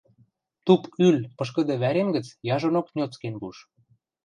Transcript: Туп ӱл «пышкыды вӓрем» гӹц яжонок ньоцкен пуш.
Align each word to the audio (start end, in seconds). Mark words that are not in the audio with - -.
Туп 0.65 0.83
ӱл 1.07 1.17
«пышкыды 1.37 1.75
вӓрем» 1.81 2.09
гӹц 2.15 2.27
яжонок 2.55 2.87
ньоцкен 2.95 3.35
пуш. 3.41 3.57